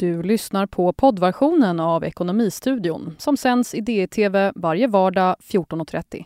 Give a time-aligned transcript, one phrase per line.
[0.00, 6.24] Du lyssnar på poddversionen av Ekonomistudion som sänds i DTV varje vardag 14.30.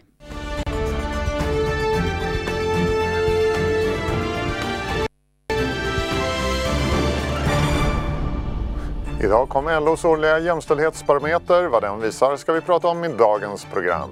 [9.25, 11.64] Idag kommer LOs årliga jämställdhetsbarometer.
[11.64, 14.11] Vad den visar ska vi prata om i dagens program.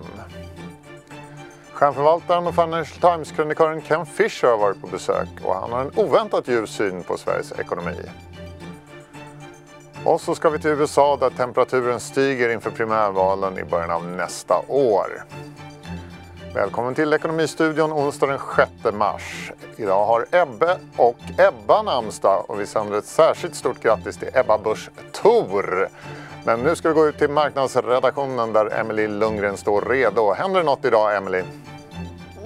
[1.72, 6.48] Stjärnförvaltaren och Financial Times-krönikören Ken Fisher har varit på besök och han har en oväntat
[6.48, 7.96] ljus syn på Sveriges ekonomi.
[10.04, 14.54] Och så ska vi till USA där temperaturen stiger inför primärvalen i början av nästa
[14.68, 15.24] år.
[16.54, 19.52] Välkommen till Ekonomistudion onsdag den 6 mars.
[19.76, 24.58] Idag har Ebbe och Ebba namnsdag och vi sänder ett särskilt stort grattis till Ebba
[24.58, 25.88] Busch Thor.
[26.44, 30.32] Men nu ska vi gå ut till marknadsredaktionen där Emily Lundgren står redo.
[30.32, 31.42] Händer det något idag, Emily?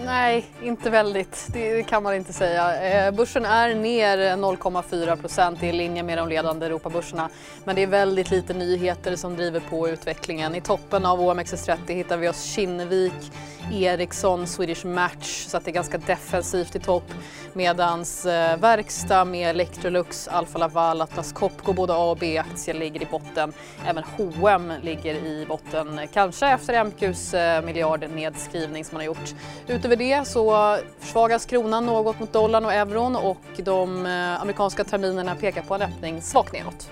[0.06, 1.46] Nej, inte väldigt.
[1.52, 2.83] Det kan man inte säga.
[3.06, 7.29] Eh, börsen är ner 0,4 procent i linje med de ledande Europabörserna.
[7.65, 10.55] Men det är väldigt lite nyheter som driver på utvecklingen.
[10.55, 13.32] I toppen av OMXS30 hittar vi oss Kinnevik,
[13.73, 17.15] Ericsson, Swedish Match så att det är ganska defensivt i topp.
[17.53, 23.07] Medan eh, verkstad med Electrolux, Alfa Laval, Atlas Copco, både A och B-aktier ligger i
[23.11, 23.53] botten.
[23.87, 29.35] Även H&M ligger i botten, kanske efter MQs eh, miljardnedskrivning som man har gjort.
[29.67, 35.35] Utöver det så försvagas kronan något mot dollarn och euron och de eh, amerikanska terminerna
[35.35, 36.91] pekar på en öppning svagt neråt.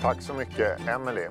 [0.00, 1.28] Tack så mycket, Emelie.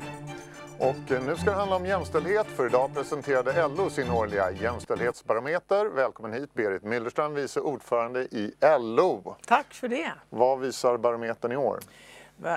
[0.80, 5.86] Och nu ska det handla om jämställdhet för idag presenterade LO sin årliga jämställdhetsbarometer.
[5.86, 9.36] Välkommen hit Berit Millerstrand, vice ordförande i LO.
[9.46, 10.12] Tack för det.
[10.30, 11.80] Vad visar barometern i år?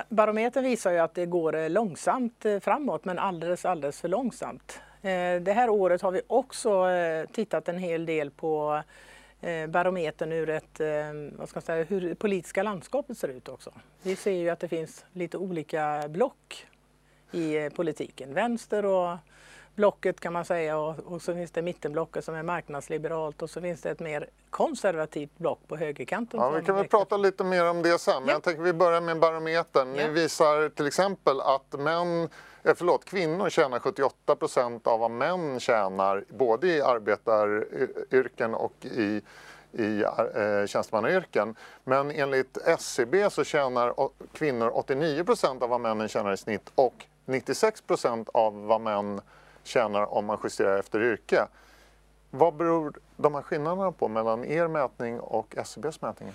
[0.09, 4.79] Barometern visar ju att det går långsamt eh, framåt men alldeles, alldeles för långsamt.
[5.01, 8.83] Eh, det här året har vi också eh, tittat en hel del på
[9.67, 10.81] barometern ur ett,
[11.37, 13.71] vad ska jag säga, hur det politiska landskapet ser ut också.
[14.01, 16.67] Vi ser ju att det finns lite olika block
[17.31, 18.33] i eh, politiken.
[18.33, 19.17] Vänster och
[19.75, 23.61] blocket kan man säga och, och, så finns det mittenblocket som är marknadsliberalt och så
[23.61, 26.39] finns det ett mer konservativt block på högerkanten.
[26.39, 28.33] Ja, vi kan väl prata lite mer om det sen, men ja.
[28.33, 29.93] jag tänker vi börjar med barometern.
[29.93, 32.29] Ni visar till exempel att män,
[32.63, 39.21] eh, förlåt, kvinnor tjänar 78 procent av vad män tjänar både i arbetaryrken och i
[39.73, 41.55] i eh, tjänstemannayrken.
[41.83, 43.93] Men enligt SCB så tjänar
[44.33, 49.21] kvinnor 89 procent av vad männen tjänar i snitt och 96 procent av vad män
[49.63, 51.47] tjänar om man justerar efter yrke.
[52.29, 56.29] Vad beror de här skillnaderna på mellan er mätning och SCBs mätning?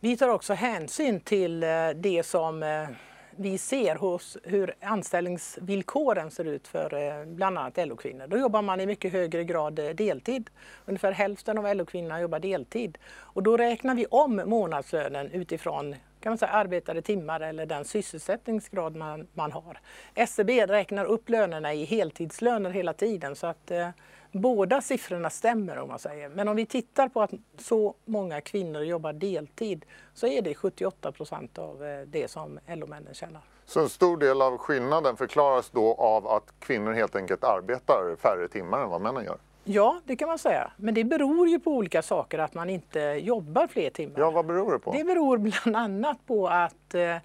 [0.00, 2.88] Vi tar också hänsyn till eh, det som eh,
[3.36, 8.26] vi ser hos hur anställningsvillkoren ser ut för eh, bland annat LO-kvinnor.
[8.26, 10.50] Då jobbar man i mycket högre grad deltid.
[10.86, 12.98] Ungefär hälften av LO-kvinnorna jobbar deltid.
[13.06, 18.96] Och då räknar vi om månadslönen utifrån kan man säga, arbetade timmar eller den sysselsättningsgrad
[18.96, 19.80] man, man har.
[20.14, 23.88] SCB räknar upp lönerna i heltidslöner hela tiden så att eh,
[24.32, 26.28] båda siffrorna stämmer om man säger.
[26.28, 29.84] Men om vi tittar på att så många kvinnor jobbar deltid
[30.14, 33.42] så är det 78 procent av eh, det som LO-männen tjänar.
[33.66, 38.48] Så en stor del av skillnaden förklaras då av att kvinnor helt enkelt arbetar färre
[38.48, 39.38] timmar än vad männen gör?
[39.64, 40.70] Ja, det kan man säga.
[40.76, 44.20] Men det beror ju på olika saker att man inte jobbar fler timmar.
[44.20, 44.92] Ja, vad beror det på?
[44.92, 47.16] Det beror bland annat på att eh,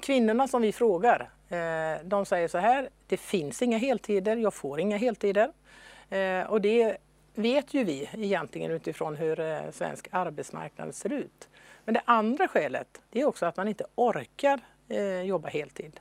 [0.00, 4.80] kvinnorna som vi frågar, eh, de säger så här, det finns inga heltider, jag får
[4.80, 5.52] inga heltider.
[6.08, 6.96] Eh, och det
[7.34, 11.48] vet ju vi egentligen utifrån hur svensk arbetsmarknad ser ut.
[11.84, 14.60] Men det andra skälet, det är också att man inte orkar
[15.24, 16.00] jobba heltid.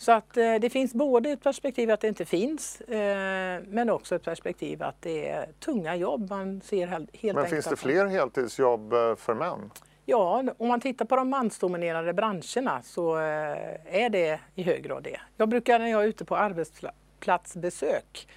[0.00, 4.14] Så att eh, det finns både ett perspektiv att det inte finns eh, men också
[4.14, 6.30] ett perspektiv att det är tunga jobb.
[6.30, 9.70] Man ser helt, men finns det fler heltidsjobb eh, för män?
[10.04, 15.20] Ja, om man tittar på de mansdominerade branscherna så är det i hög grad det.
[15.36, 18.28] Jag brukar när jag är ute på arbetsplatsbesök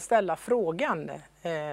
[0.00, 1.10] ställa frågan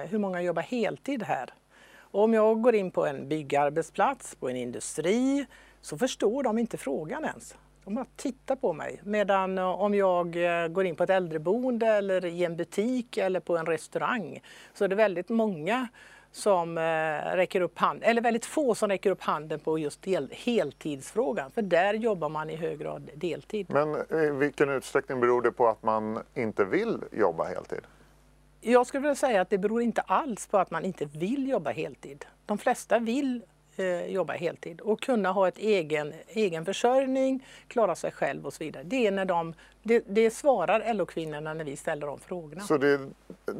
[0.08, 1.54] hur många jobbar heltid här?
[1.98, 5.46] Och om jag går in på en byggarbetsplats, på en industri
[5.80, 7.54] så förstår de inte frågan ens.
[7.86, 9.00] De bara tittar på mig.
[9.04, 13.40] Medan eh, om jag eh, går in på ett äldreboende eller i en butik eller
[13.40, 14.40] på en restaurang
[14.74, 15.88] så är det väldigt många
[16.32, 20.28] som eh, räcker upp handen, eller väldigt få som räcker upp handen på just del,
[20.32, 21.50] heltidsfrågan.
[21.50, 23.66] För där jobbar man i hög grad deltid.
[23.70, 27.80] Men i vilken utsträckning beror det på att man inte vill jobba heltid?
[28.60, 31.70] Jag skulle vilja säga att det beror inte alls på att man inte vill jobba
[31.70, 32.24] heltid.
[32.46, 33.42] De flesta vill
[33.78, 38.64] eh, jobba heltid och kunna ha ett egen, egen försörjning, klara sig själv och så
[38.64, 38.82] vidare.
[38.82, 42.60] Det, är när de, det, det svarar LO-kvinnorna när vi ställer de frågorna.
[42.60, 43.00] Så det,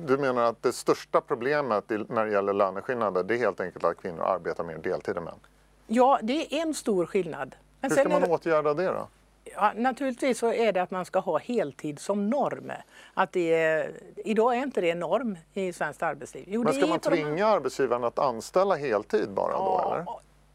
[0.07, 3.97] du menar att det största problemet när det gäller löneskillnader det är helt enkelt att
[3.97, 5.39] kvinnor arbetar mer deltid än män?
[5.87, 7.57] Ja, det är en stor skillnad.
[7.81, 9.09] Men Hur ska man åtgärda det då?
[9.57, 12.73] Ja, naturligtvis så är det att man ska ha heltid som norm.
[13.15, 16.45] Att det är, idag är inte det norm i svenskt arbetsliv.
[16.47, 17.43] Jo, Men ska man tvinga de...
[17.43, 19.95] arbetsgivaren att anställa heltid bara ja, då?
[19.95, 20.07] Eller?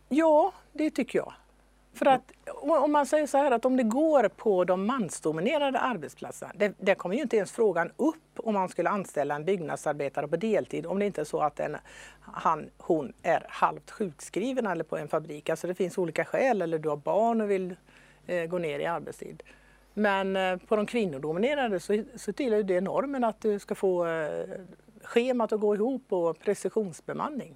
[0.10, 1.34] Ja, det tycker jag.
[1.94, 2.32] För att
[2.62, 6.96] om man säger så här att om det går på de mansdominerade arbetsplatserna, det, det
[6.96, 11.00] kommer ju inte ens frågan upp om man skulle anställa en byggnadsarbetare på deltid om
[11.00, 11.78] det inte är så att en,
[12.22, 15.50] han, hon är halvt sjukskriven eller på en fabrik.
[15.50, 17.76] Alltså det finns olika skäl eller du har barn och vill
[18.50, 19.44] gå ner i arbetstid.
[19.94, 24.46] Men eh, på de kvinnodominerade så, så tillhör det normen att du ska få eh,
[25.04, 27.56] schemat att gå ihop och precisionsbemanning.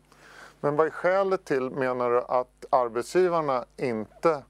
[0.60, 4.44] Men vad är skälet till, menar du, att arbetsgivarna inte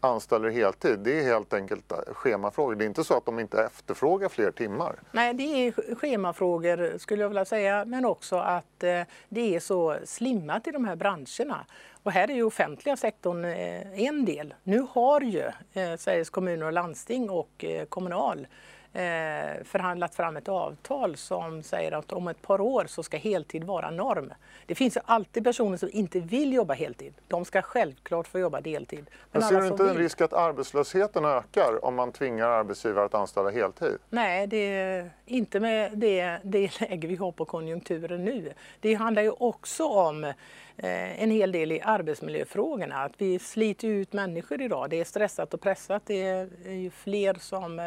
[0.00, 0.98] anställer heltid?
[0.98, 2.74] Det är helt enkelt schemafrågor.
[2.74, 4.96] Det är inte så att de inte efterfrågar fler timmar?
[5.12, 9.96] Nej, det är schemafrågor skulle jag vilja säga, men också att eh, det är så
[10.04, 11.66] slimmat i de här branscherna.
[12.06, 14.54] Och här är ju offentliga sektorn eh, en del.
[14.62, 15.42] Nu har ju
[15.72, 18.46] eh, Sveriges kommuner och landsting och eh, Kommunal
[18.96, 23.64] eh, förhandlat fram ett avtal som säger att om ett par år så ska heltid
[23.64, 24.32] vara norm.
[24.66, 27.14] Det finns ju alltid personer som inte vill jobba heltid.
[27.28, 29.06] De ska självklart få jobba deltid.
[29.32, 33.14] Men, Men ser du inte en risk att arbetslösheten ökar om man tvingar arbetsgivare att
[33.14, 33.98] anställa heltid?
[34.10, 38.52] Nej, det inte med det, det läge vi har på konjunkturen nu.
[38.80, 42.96] Det handlar ju också om eh, en hel del i arbetsmiljöfrågorna.
[42.96, 44.90] Att vi sliter ut människor idag.
[44.90, 46.02] Det är stressat och pressat.
[46.06, 47.84] Det är ju fler som eh,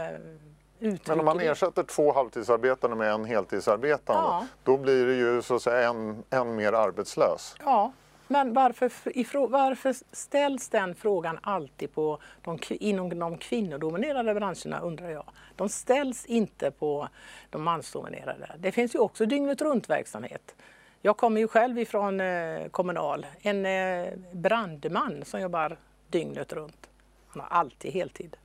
[0.80, 4.48] men om man ersätter två halvtidsarbetande med en heltidsarbetande, ja.
[4.64, 7.56] då blir det ju så att säga en, en mer arbetslös.
[7.66, 7.92] Ja,
[8.28, 15.24] men varför, varför ställs den frågan alltid på de, inom de kvinnodominerade branscherna undrar jag.
[15.56, 17.10] De ställs inte på
[17.50, 18.56] de mansdominerade.
[18.60, 20.56] Det finns ju också dygnet runt verksamhet.
[21.02, 25.78] Jag kommer ju själv ifrån eh, Kommunal, en eh, brandman som jobbar
[26.08, 26.90] dygnet runt.
[27.28, 28.38] Han har alltid heltid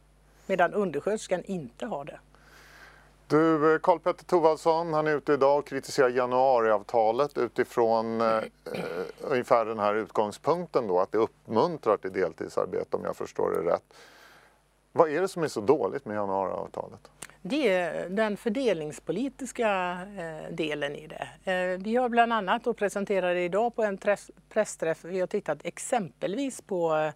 [0.47, 2.19] medan undersköterskan inte har det.
[3.27, 8.85] Du, eh, Karl-Petter Thorwaldsson, han är ute idag och kritiserar januariavtalet utifrån eh, eh,
[9.21, 13.85] ungefär den här utgångspunkten då, att det uppmuntrar till deltidsarbete om jag förstår det rätt.
[14.97, 17.11] Vad är det som är så dåligt med januariavtalet?
[17.43, 21.53] Det är den fördelningspolitiska eh, delen i det.
[21.53, 23.99] Eh, vi har bland annat och presenterade idag på en
[24.49, 27.11] pressträff, vi har tittat exempelvis på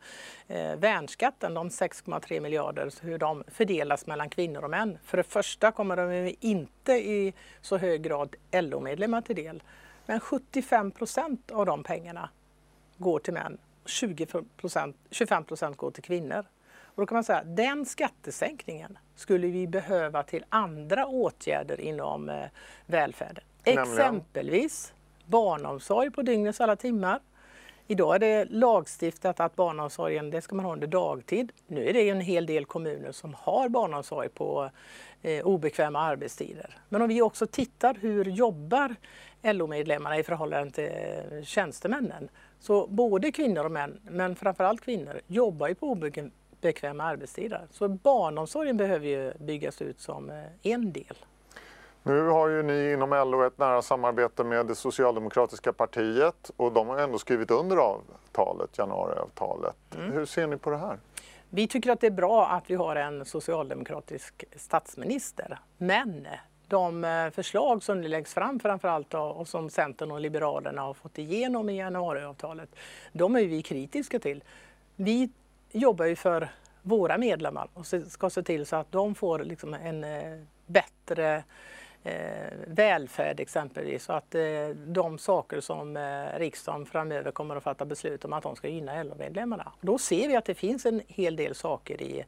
[0.46, 4.98] eh, värnskatten, de 6,3 miljarder, hur de fördelas mellan kvinnor och män.
[5.04, 9.62] För det första kommer de inte i så hög grad LO-medlemmar till del.
[10.06, 12.30] Men 75 procent av de pengarna
[12.96, 14.26] går till män, 20
[15.10, 16.44] 25 procent går till kvinnor.
[16.98, 22.28] Och då kan man säga att den skattesänkningen skulle vi behöva till andra åtgärder inom
[22.28, 22.44] eh,
[22.86, 23.44] välfärden.
[23.64, 23.92] Nämligen.
[23.92, 24.92] Exempelvis
[25.26, 27.20] barnomsorg på dygnets alla timmar.
[27.86, 31.52] Idag är det lagstiftat att barnomsorgen det ska man ha under dagtid.
[31.66, 34.70] Nu är det en hel del kommuner som har barnomsorg på
[35.22, 36.76] eh, obekväma arbetstider.
[36.88, 38.94] Men om vi också tittar hur jobbar
[39.42, 42.28] LO-medlemmarna i förhållande till eh, tjänstemännen.
[42.60, 45.86] Så både kvinnor och män, men framförallt kvinnor, jobbar ju på
[46.60, 47.66] bekväma arbetstider.
[47.70, 51.16] Så barnomsorgen behöver ju byggas ut som eh, en del.
[52.02, 56.88] Nu har ju ni inom LO ett nära samarbete med det socialdemokratiska partiet och de
[56.88, 59.76] har ändå skrivit under avtalet, januariavtalet.
[59.96, 60.12] Mm.
[60.12, 60.98] Hur ser ni på det här?
[61.50, 65.58] Vi tycker att det är bra att vi har en socialdemokratisk statsminister.
[65.78, 66.26] Men
[66.68, 71.18] de eh, förslag som nu läggs fram framförallt och som Centern och Liberalerna har fått
[71.18, 72.68] igenom i januariavtalet,
[73.12, 74.44] de är vi kritiska till.
[74.96, 75.30] Vi
[75.72, 76.48] jobbar ju för
[76.82, 81.44] våra medlemmar och ska se till så att de får liksom en eh, bättre
[82.02, 84.04] eh, välfärd exempelvis.
[84.04, 88.42] Så att eh, de saker som eh, riksdagen framöver kommer att fatta beslut om att
[88.42, 89.72] de ska gynna LO-medlemmarna.
[89.80, 92.24] Då ser vi att det finns en hel del saker i,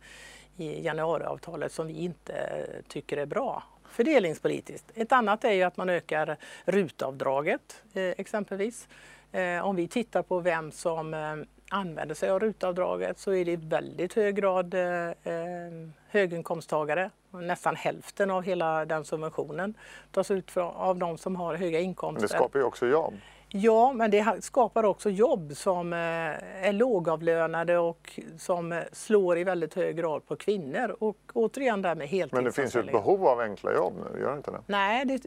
[0.57, 4.91] i januariavtalet som vi inte tycker är bra fördelningspolitiskt.
[4.95, 8.89] Ett annat är ju att man ökar rutavdraget eh, exempelvis.
[9.33, 11.37] Eh, om vi tittar på vem som eh,
[11.71, 17.11] använder sig av rutavdraget så är det i väldigt hög grad eh, eh höginkomsttagare.
[17.31, 19.75] Nästan hälften av hela den subventionen
[20.11, 22.21] tas ut av de som har höga inkomster.
[22.21, 23.15] Men det skapar ju också jobb.
[23.49, 29.45] Ja, men det skapar också jobb som eh, är lågavlönade och som eh, slår i
[29.45, 30.97] väldigt hög grad på kvinnor.
[31.01, 34.31] Och återigen där med Men det finns ju ett behov av enkla jobb nu, gör
[34.31, 34.63] det inte det?
[34.67, 35.23] Nej, det,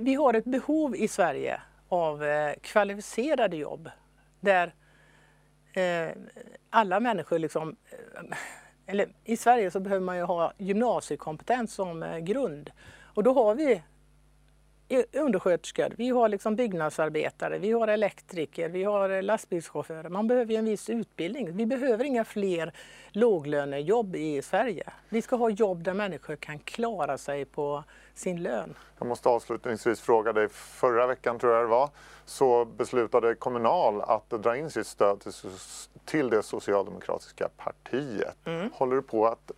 [0.00, 2.24] vi har ett behov i Sverige av
[2.60, 3.90] kvalificerade jobb
[4.40, 4.74] där
[5.76, 6.08] Eh,
[6.70, 8.36] alla människor liksom, eh,
[8.86, 12.70] eller i Sverige så behöver man ju ha gymnasiekompetens som eh, grund.
[13.14, 13.82] Och då har vi
[15.12, 20.08] undersköterskor, vi har liksom byggnadsarbetare, vi har elektriker, vi har lastbilschaufförer.
[20.08, 21.56] Man behöver ju en viss utbildning.
[21.56, 22.72] Vi behöver inga fler
[23.10, 24.92] låglönejobb i Sverige.
[25.08, 28.74] Vi ska ha jobb där människor kan klara sig på sin lön.
[28.98, 31.90] Jag måste avslutningsvis fråga dig, förra veckan tror jag det var,
[32.24, 35.32] så beslutade Kommunal att dra in sitt stöd till,
[36.04, 38.36] till det socialdemokratiska partiet.
[38.44, 38.70] Mm.
[38.74, 39.50] Håller det på att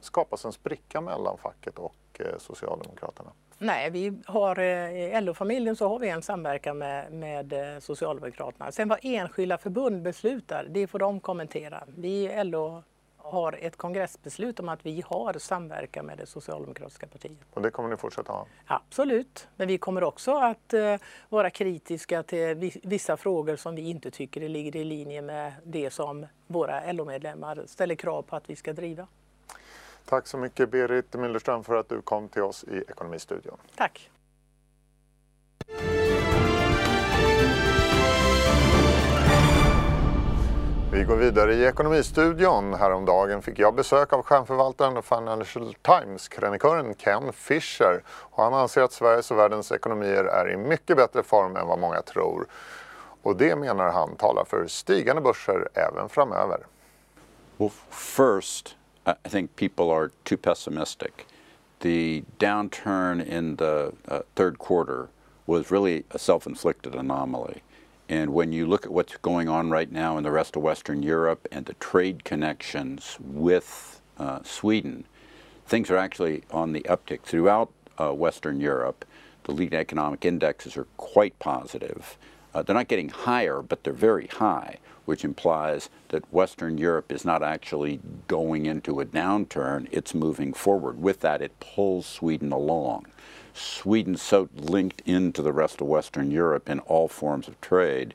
[0.00, 3.30] skapas en spricka mellan facket och eh, Socialdemokraterna?
[3.58, 8.72] Nej, vi har, eh, i LO-familjen så har vi en samverkan med, med eh, Socialdemokraterna.
[8.72, 11.84] Sen vad enskilda förbund beslutar, det får de kommentera.
[11.96, 12.82] Vi i LO
[13.24, 17.38] har ett kongressbeslut om att vi har samverkan med det socialdemokratiska partiet.
[17.54, 18.46] Och det kommer ni fortsätta ha?
[18.66, 20.96] Absolut, men vi kommer också att uh,
[21.28, 26.26] vara kritiska till vissa frågor som vi inte tycker ligger i linje med det som
[26.46, 29.06] våra LO-medlemmar ställer krav på att vi ska driva.
[30.08, 33.58] Tack så mycket Berit Müllerström för att du kom till oss i Ekonomistudion.
[33.76, 34.10] Tack.
[40.92, 42.74] Vi går vidare i Ekonomistudion.
[42.74, 48.02] Häromdagen fick jag besök av stjärnförvaltaren och Financial Times-krönikören Ken Fisher.
[48.06, 51.78] Och han anser att Sveriges och världens ekonomier är i mycket bättre form än vad
[51.78, 52.46] många tror.
[53.22, 56.66] Och det menar han talar för stigande börser även framöver.
[57.56, 61.26] Well, first, I think people are too pessimistic.
[61.80, 65.10] The downturn in the uh, third quarter
[65.46, 67.62] was really a self-inflicted anomaly.
[68.08, 71.02] And when you look at what's going on right now in the rest of Western
[71.02, 75.04] Europe and the trade connections with uh, Sweden,
[75.66, 79.04] things are actually on the uptick throughout uh, Western Europe.
[79.44, 82.16] The leading economic indexes are quite positive.
[82.54, 87.24] Uh, they're not getting higher, but they're very high, which implies that Western Europe is
[87.24, 91.02] not actually going into a downturn, it's moving forward.
[91.02, 93.06] With that, it pulls Sweden along.
[93.52, 98.14] Sweden's so linked into the rest of Western Europe in all forms of trade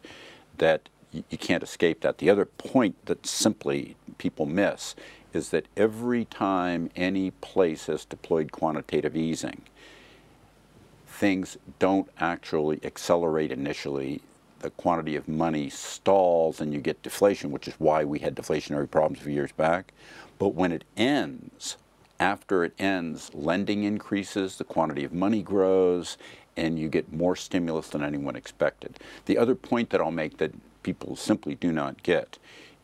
[0.58, 2.20] that you can't escape that.
[2.20, 4.96] The other point that simply people miss
[5.34, 9.64] is that every time any place has deployed quantitative easing,
[11.08, 14.22] things don't actually accelerate initially.
[14.60, 18.90] The quantity of money stalls and you get deflation, which is why we had deflationary
[18.90, 19.94] problems a few years back.
[20.38, 21.78] But when it ends,
[22.20, 26.18] after it ends, lending increases, the quantity of money grows,
[26.58, 29.00] and you get more stimulus than anyone expected.
[29.26, 32.38] The other point that I'll make that people simply do not get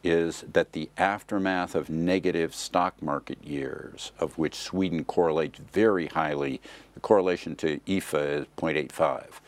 [0.03, 6.61] is that the aftermath of negative stock market years, of which Sweden correlates very highly,
[6.93, 9.39] the correlation to IFA is 0.85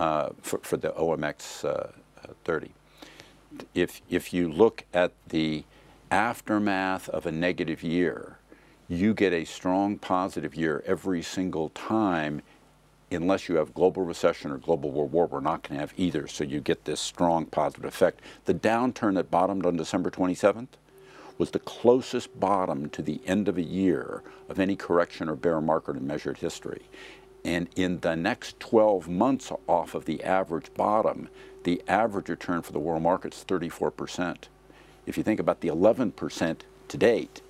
[0.00, 1.88] uh, for, for, the OMX uh,
[2.44, 2.70] 30.
[3.74, 5.64] If, if you look at the
[6.10, 8.38] aftermath of a negative year,
[8.88, 12.42] you get a strong positive year every single time
[13.12, 16.26] unless you have global recession or global world war, we're not going to have either.
[16.28, 18.20] So you get this strong positive effect.
[18.44, 20.68] The downturn that bottomed on December 27th
[21.36, 25.60] was the closest bottom to the end of a year of any correction or bear
[25.60, 26.82] market in measured history.
[27.44, 31.28] And in the next 12 months off of the average bottom,
[31.64, 34.44] the average return for the world market is 34%.
[35.06, 37.42] If you think about the 11% to date,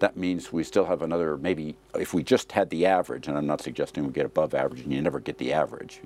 [0.00, 3.48] that means we still have another maybe if we just had the average and i'm
[3.48, 6.00] not suggesting we get above average and you never get the average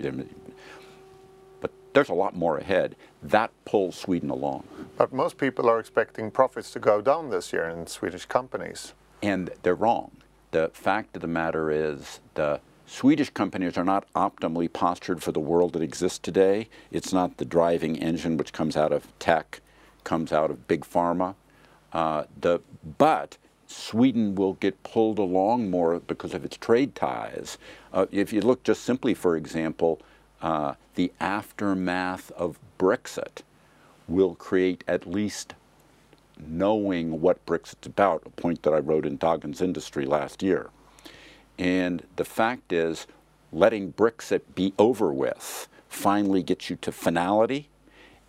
[1.62, 2.96] but there's a lot more ahead.
[3.22, 4.64] That pulls sweden along.
[4.98, 8.92] But most people are expecting profits to go down this year in swedish companies.
[9.22, 10.10] And they're wrong.
[10.50, 15.40] The fact of the matter is the Swedish companies are not optimally postured for the
[15.40, 16.68] world that exists today.
[16.90, 19.60] It's not the driving engine which comes out of tech,
[20.04, 21.34] comes out of big pharma.
[21.92, 22.60] Uh, the,
[22.98, 27.56] but Sweden will get pulled along more because of its trade ties.
[27.92, 30.00] Uh, if you look just simply, for example,
[30.40, 33.42] uh, the aftermath of Brexit
[34.08, 35.54] will create at least
[36.38, 40.70] knowing what Brexit's about, a point that I wrote in Doggin's Industry last year.
[41.62, 43.06] And the fact is,
[43.52, 47.68] letting Brexit be over with finally gets you to finality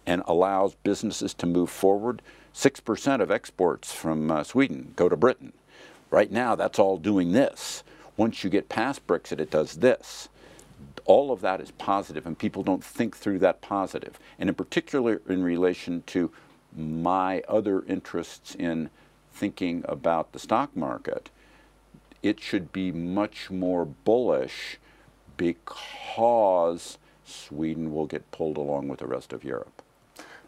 [0.05, 2.21] and allows businesses to move forward
[2.53, 5.51] 6% of exports from uh, Sweden go to Britain.
[6.11, 7.83] Right now, that's all doing this.
[8.17, 10.29] Once you get past Brexit, it does this.
[11.05, 14.19] All of that is positive, and people don't think through that positive.
[14.37, 16.29] And in particular, in relation to
[16.77, 18.91] my other interests in
[19.33, 21.31] thinking about the stock market,
[22.23, 24.79] it should be much more bullish
[25.37, 29.81] because Sweden will get pulled along with the rest of Europe.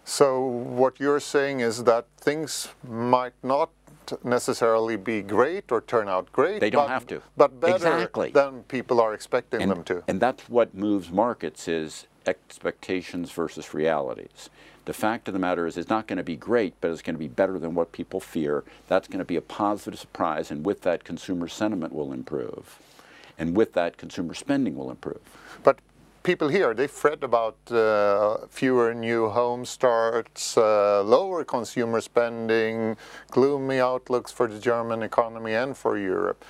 [0.05, 3.71] So what you're saying is that things might not
[4.23, 6.59] necessarily be great or turn out great.
[6.59, 7.21] They don't but, have to.
[7.35, 8.31] But better Exactly.
[8.31, 10.03] than people are expecting and, them to.
[10.07, 14.49] And that's what moves markets is expectations versus realities.
[14.85, 17.15] The fact of the matter is it's not going to be great, but it's going
[17.15, 18.63] to be better than what people fear.
[18.87, 22.79] That's going to be a positive surprise, and with that, consumer sentiment will improve.
[23.37, 25.19] And with that, consumer spending will improve.
[25.63, 25.79] But
[26.21, 32.95] people here, they fret about uh, fewer new home starts, uh, lower consumer spending,
[33.31, 36.45] gloomy outlooks for the German economy and for Europe.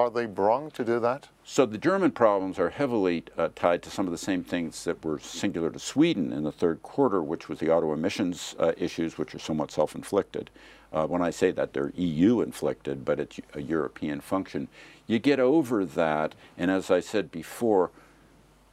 [0.00, 1.28] Are they wrong to do that?
[1.44, 5.04] So the German problems are heavily uh, tied to some of the same things that
[5.04, 9.18] were singular to Sweden in the third quarter, which was the auto emissions uh, issues,
[9.18, 10.48] which are somewhat self-inflicted.
[10.90, 14.68] Uh, when I say that, they're EU-inflicted, but it's a European function.
[15.06, 17.90] You get over that, and as I said before,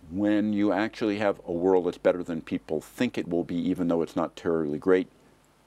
[0.10, 3.90] when you actually have a world that's better than people think it will be, even
[3.90, 5.10] though it's not terribly great,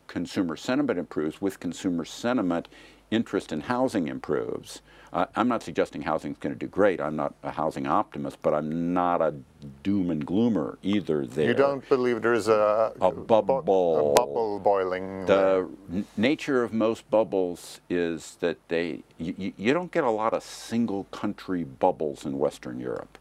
[0.06, 1.42] consumer sentiment improves.
[1.42, 2.68] With consumer sentiment,
[3.10, 4.80] interest in housing improves.
[5.12, 7.00] Uh, I'm not suggesting housing is going to do great.
[7.00, 9.34] I'm not a housing optimist, but I'm not a
[9.82, 11.26] doom and gloomer either.
[11.26, 14.12] There, You don't believe there's a, A bo- bubble.
[14.12, 15.26] a bubble boiling.
[15.26, 15.68] the
[16.16, 21.04] nature of most bubbles is that they you, you don't get a lot of single
[21.04, 23.18] country bubbles in Western Europe.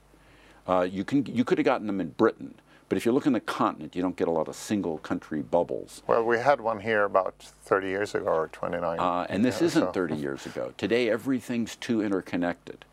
[0.67, 2.53] Uh, you can you could have gotten them in Britain,
[2.89, 5.41] but if you look in the continent, you don't get a lot of single country
[5.41, 6.01] bubbles.
[6.08, 9.00] well, we had one here about 30 years ago or 29.
[9.00, 10.74] Uh, and this Yeah, isn't so- 30 years ago.
[10.77, 12.84] Today, everything's too interconnected.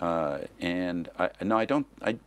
[0.00, 1.86] Uh, and I, no, I don't.
[2.02, 2.18] I,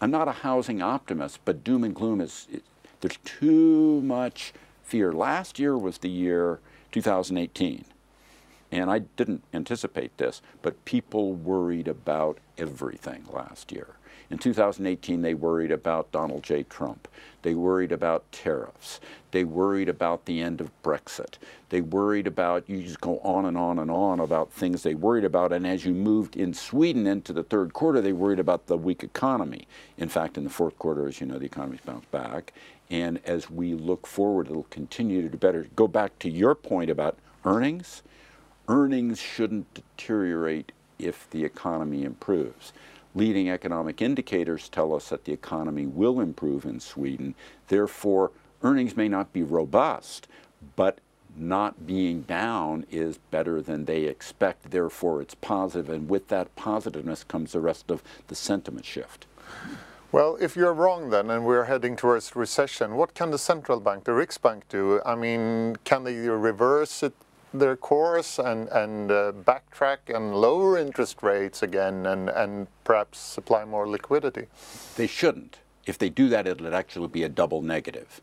[0.00, 2.46] I'm not a housing optimist, but doom and gloom is.
[2.52, 2.62] It,
[3.00, 4.52] there's too much
[4.84, 5.12] fear.
[5.12, 6.60] Last year was the year
[6.92, 7.84] 2018,
[8.70, 13.96] and I didn't anticipate this, but people worried about everything last year.
[14.30, 16.62] In 2018, they worried about Donald J.
[16.64, 17.08] Trump.
[17.42, 19.00] They worried about tariffs.
[19.30, 21.38] They worried about the end of Brexit.
[21.70, 25.24] They worried about, you just go on and on and on about things they worried
[25.24, 25.52] about.
[25.52, 29.02] And as you moved in Sweden into the third quarter, they worried about the weak
[29.02, 29.66] economy.
[29.96, 32.52] In fact, in the fourth quarter, as you know, the economy's bounced back.
[32.90, 35.66] And as we look forward, it'll continue to do better.
[35.74, 37.16] Go back to your point about
[37.46, 38.02] earnings.
[38.66, 42.72] Earnings shouldn't deteriorate if the economy improves.
[43.14, 47.34] Leading economic indicators tell us that the economy will improve in Sweden.
[47.68, 48.30] Therefore,
[48.62, 50.28] earnings may not be robust,
[50.76, 50.98] but
[51.36, 54.70] not being down is better than they expect.
[54.70, 59.26] Therefore, it's positive, and with that positiveness comes the rest of the sentiment shift.
[60.10, 64.04] Well, if you're wrong then and we're heading towards recession, what can the central bank,
[64.04, 65.02] the Riksbank, do?
[65.04, 67.12] I mean, can they reverse it,
[67.52, 73.64] their course and, and uh, backtrack and lower interest rates again and, and perhaps supply
[73.64, 74.46] more liquidity?
[74.96, 75.58] They shouldn't.
[75.86, 78.20] If they do that, it'll actually be a double negative.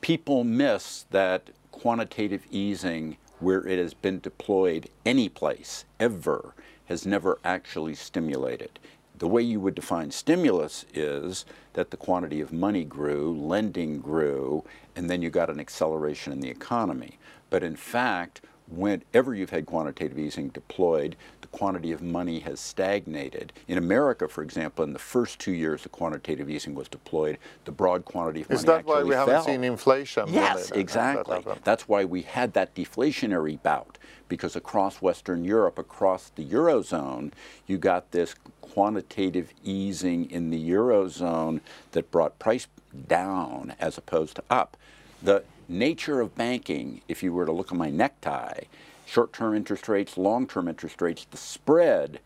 [0.00, 6.54] People miss that quantitative easing, where it has been deployed any place ever,
[6.86, 8.78] has never actually stimulated.
[9.18, 14.64] The way you would define stimulus is that the quantity of money grew, lending grew,
[14.94, 17.18] and then you got an acceleration in the economy.
[17.48, 23.52] But in fact, whenever you've had quantitative easing deployed, the quantity of money has stagnated.
[23.68, 27.72] In America, for example, in the first two years the quantitative easing was deployed, the
[27.72, 30.24] broad quantity of money Is money that why we haven't seen inflation?
[30.28, 31.36] Yes, that exactly.
[31.36, 31.60] happened?
[31.64, 33.98] That's why we had that deflationary bout
[34.28, 37.32] because across Western Europe, across the Eurozone,
[37.66, 41.60] you got this quantitative easing in the Eurozone
[41.92, 42.66] that brought price
[43.06, 44.76] down as opposed to up.
[45.22, 48.64] The nature of banking, if you were to look at my necktie,
[49.04, 52.20] short term interest rates, long term interest rates, the spread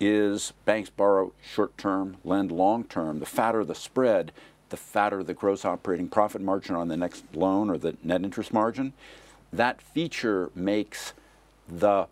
[0.00, 3.20] is banks borrow short term, lend long term.
[3.20, 4.32] The fatter the spread,
[4.70, 8.52] the fatter the gross operating profit margin on the next loan or the net interest
[8.52, 8.92] margin.
[9.52, 11.12] That feature makes
[11.68, 12.08] the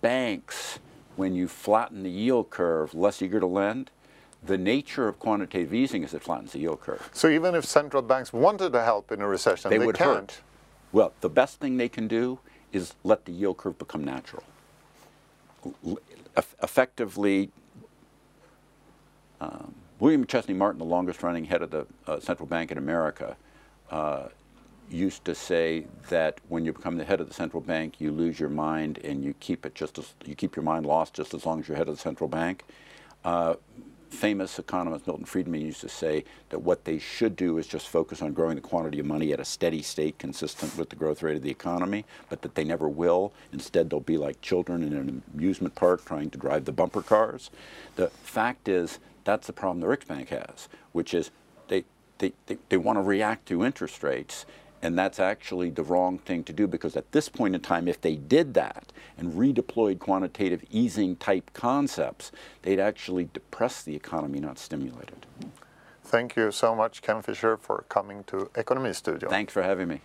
[0.00, 0.78] banks,
[1.16, 3.90] when you flatten the yield curve, less eager to lend.
[4.46, 7.08] The nature of quantitative easing is it flattens the yield curve.
[7.12, 10.32] So even if central banks wanted to help in a recession, They they, would can't.
[10.32, 10.40] hurt.
[10.92, 12.38] Well, the best thing they can do
[12.72, 14.44] is let the yield curve become natural.
[16.62, 17.50] Effectively,
[19.40, 23.36] um, William Chesney Martin, the longest running head of the uh, central bank in America,
[23.90, 24.28] uh,
[24.88, 28.38] used to say that when you become the head of the central bank, you lose
[28.38, 31.44] your mind and you keep it just as you keep your mind lost just as
[31.44, 32.62] long as you're head of the central bank.
[33.24, 33.54] Uh,
[34.16, 38.22] famous economist Milton Friedman used to say that what they should do is just focus
[38.22, 41.36] on growing the quantity of money at a steady state consistent with the growth rate
[41.36, 43.32] of the economy, but that they never will.
[43.52, 47.50] Instead, they'll be like children in an amusement park trying to drive the bumper cars.
[47.96, 51.30] The fact is, that's the problem the Riksbank has, which is
[51.68, 51.84] they
[52.18, 54.46] they, they, they want to react to interest rates.
[54.86, 58.00] And that's actually the wrong thing to do because at this point in time, if
[58.00, 62.30] they did that and redeployed quantitative easing type concepts,
[62.62, 65.26] they'd actually depress the economy, not stimulate it.
[66.04, 69.28] Thank you so much Ken Fisher for coming to Economy Studio.
[69.28, 70.00] Thanks for having me.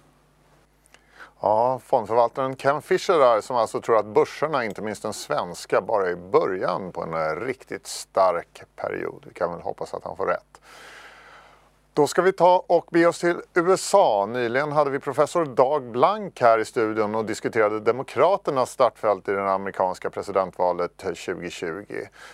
[1.42, 6.10] Ja, fondförvaltaren Ken Fisher där som alltså tror att börserna, inte minst den svenska, bara
[6.10, 9.26] är början på en riktigt stark period.
[9.28, 10.62] Vi kan väl hoppas att han får rätt.
[11.94, 14.26] Då ska vi ta och bege oss till USA.
[14.26, 19.52] Nyligen hade vi professor Dag Blank här i studion och diskuterade Demokraternas startfält i det
[19.52, 21.84] amerikanska presidentvalet 2020.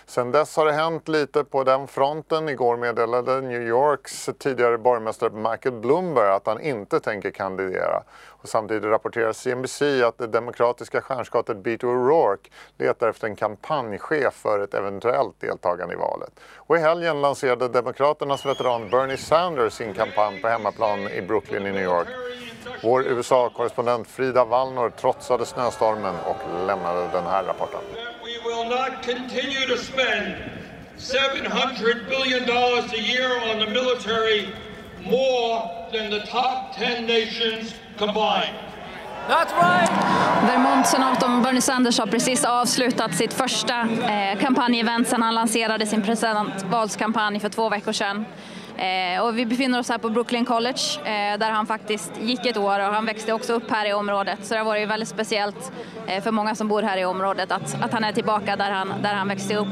[0.06, 2.48] Sedan dess har det hänt lite på den fronten.
[2.48, 8.02] Igår meddelade New Yorks tidigare borgmästare Michael Bloomberg att han inte tänker kandidera.
[8.42, 14.60] Och samtidigt rapporterar CNBC att det demokratiska stjärnskottet Beto O'Rourke letar efter en kampanjchef för
[14.60, 16.30] ett eventuellt deltagande i valet.
[16.56, 21.72] Och i helgen lanserade Demokraternas veteran Bernie Sanders sin kampanj på hemmaplan i Brooklyn i
[21.72, 22.08] New York.
[22.82, 27.80] Vår USA-korrespondent Frida Wallnor trotsade snöstormen och lämnade den här rapporten.
[28.24, 30.34] We will not continue to spend
[30.98, 34.48] 700 billion dollars a year on the military
[35.02, 38.54] more than the top 10 nations combined.
[40.46, 47.40] Vermont-senatorn Bernie Sanders har precis avslutat sitt första eh, kampanjevent sedan han lanserade sin presidentvalskampanj
[47.40, 48.24] för två veckor sedan.
[48.78, 52.56] Eh, och vi befinner oss här på Brooklyn College eh, där han faktiskt gick ett
[52.56, 54.38] år och han växte också upp här i området.
[54.42, 55.72] Så det har varit väldigt speciellt
[56.06, 58.92] eh, för många som bor här i området att, att han är tillbaka där han,
[59.02, 59.68] där han växte upp.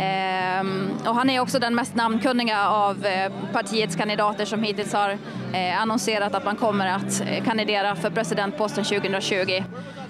[0.00, 5.10] Ehm, och han är också den mest namnkunniga av eh, partiets kandidater som hittills har
[5.52, 9.34] eh, annonserat att man kommer att eh, kandidera för presidentposten 2020.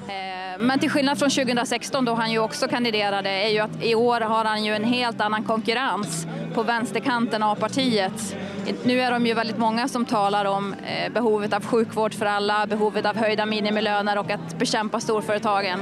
[0.09, 3.95] Ehm, men till skillnad från 2016 då han ju också kandiderade är ju att i
[3.95, 8.37] år har han ju en helt annan konkurrens på vänsterkanten av partiet.
[8.83, 10.75] Nu är de ju väldigt många som talar om
[11.15, 15.81] behovet av sjukvård för alla, behovet av höjda minimilöner och att bekämpa storföretagen.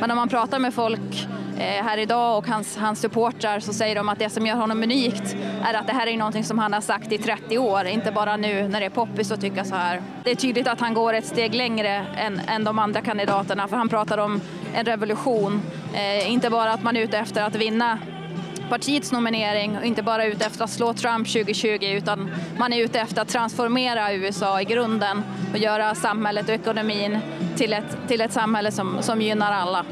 [0.00, 1.28] Men om man pratar med folk
[1.60, 4.82] Eh, här idag och hans, hans supportrar så säger de att det som gör honom
[4.82, 8.12] unikt är att det här är någonting som han har sagt i 30 år, inte
[8.12, 10.02] bara nu när det är poppis att tycka så här.
[10.24, 13.76] Det är tydligt att han går ett steg längre än, än de andra kandidaterna för
[13.76, 14.40] han pratar om
[14.74, 15.62] en revolution,
[15.94, 17.98] eh, inte bara att man är ute efter att vinna
[18.68, 23.00] partiets nominering och inte bara ute efter att slå Trump 2020 utan man är ute
[23.00, 27.18] efter att transformera USA i grunden och göra samhället och ekonomin
[27.56, 29.84] till ett, till ett samhälle som, som gynnar alla.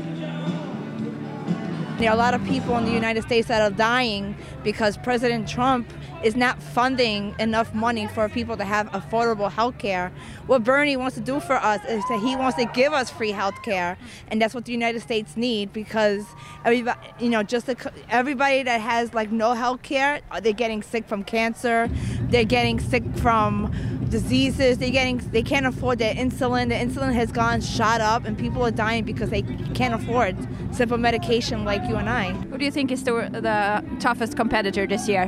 [1.98, 5.48] There are a lot of people in the United States that are dying because President
[5.48, 10.12] Trump is not funding enough money for people to have affordable health care.
[10.46, 13.32] What Bernie wants to do for us is that he wants to give us free
[13.32, 16.24] health care, and that's what the United States need because
[16.64, 21.08] everybody, you know, just the, everybody that has like no health care, they're getting sick
[21.08, 21.90] from cancer,
[22.30, 23.74] they're getting sick from
[24.08, 24.78] diseases.
[24.78, 26.68] They're getting they can't afford their insulin.
[26.68, 29.42] The insulin has gone shot up, and people are dying because they
[29.74, 30.36] can't afford
[30.74, 32.32] simple medication like you and I.
[32.32, 35.26] Who do you think is the, the toughest competitor this year?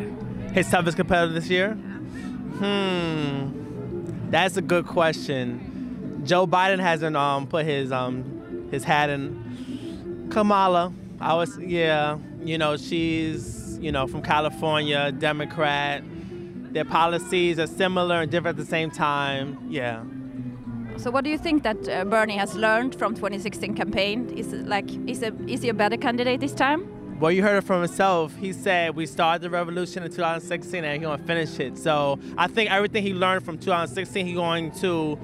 [0.52, 1.72] His toughest competitor this year?
[2.58, 6.22] Hmm, that's a good question.
[6.24, 10.28] Joe Biden hasn't um, put his um, his hat in.
[10.30, 16.04] Kamala, I was yeah, you know she's you know from California, Democrat
[16.72, 19.58] their policies are similar and different at the same time.
[19.68, 20.02] Yeah.
[20.96, 24.28] So, what do you think that uh, Bernie has learned from 2016 campaign?
[24.36, 27.18] Is it like is a, is he a better candidate this time?
[27.18, 28.34] Well, you heard it from himself.
[28.36, 31.78] He said we started the revolution in 2016 and he's gonna finish it.
[31.78, 35.18] So I think everything he learned from 2016, he's going to,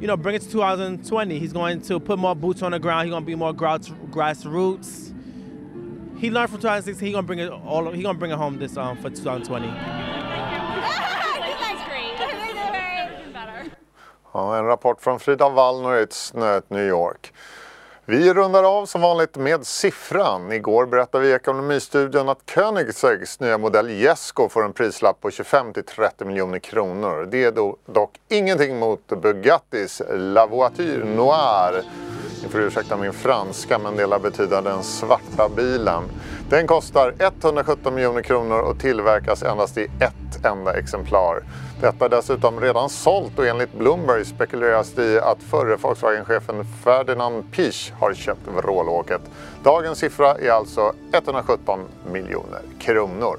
[0.00, 1.38] you know, bring it to 2020.
[1.38, 3.06] He's going to put more boots on the ground.
[3.06, 5.14] He's gonna be more grass, grassroots.
[6.18, 7.06] He learned from 2016.
[7.06, 7.90] He's gonna bring it all.
[7.92, 10.19] He's gonna bring it home this um, for 2020.
[14.32, 17.32] Ja, en rapport från Frida Wallner i ett snöigt New York.
[18.04, 20.52] Vi rundar av som vanligt med siffran.
[20.52, 26.24] Igår berättade vi i Ekonomistudion att Koenigseggs nya modell Jesko får en prislapp på 25-30
[26.24, 27.28] miljoner kronor.
[27.30, 27.52] Det är
[27.92, 31.82] dock ingenting mot Bugattis La Voiture Noire.
[32.50, 36.02] Får ursäkta min franska men det lär betyda den svarta bilen.
[36.48, 41.42] Den kostar 117 miljoner kronor och tillverkas endast i ett enda exemplar.
[41.80, 47.52] Detta är dessutom redan sålt och enligt Bloomberg spekuleras det i att förre Volkswagen-chefen Ferdinand
[47.52, 49.20] Piech har köpt vrålåket.
[49.64, 51.80] Dagens siffra är alltså 117
[52.12, 53.38] miljoner kronor.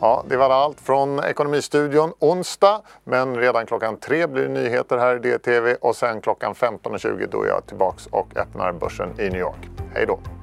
[0.00, 5.16] Ja, det var allt från Ekonomistudion onsdag, men redan klockan tre blir det nyheter här
[5.16, 9.40] i DTV och sen klockan 15.20 då är jag tillbaks och öppnar börsen i New
[9.40, 9.68] York.
[9.94, 10.35] Hej då!